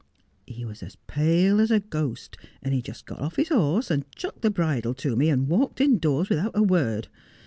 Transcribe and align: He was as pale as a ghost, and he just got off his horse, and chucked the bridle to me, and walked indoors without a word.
He 0.47 0.65
was 0.65 0.81
as 0.81 0.95
pale 1.05 1.61
as 1.61 1.69
a 1.69 1.79
ghost, 1.79 2.35
and 2.63 2.73
he 2.73 2.81
just 2.81 3.05
got 3.05 3.19
off 3.19 3.35
his 3.35 3.49
horse, 3.49 3.91
and 3.91 4.09
chucked 4.15 4.41
the 4.41 4.49
bridle 4.49 4.95
to 4.95 5.15
me, 5.15 5.29
and 5.29 5.47
walked 5.47 5.79
indoors 5.79 6.27
without 6.27 6.57
a 6.57 6.63
word. 6.63 7.07